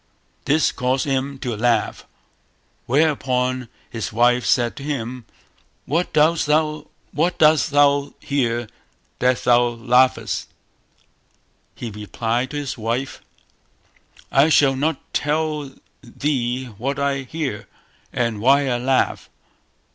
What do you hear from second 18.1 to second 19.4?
and why I laugh".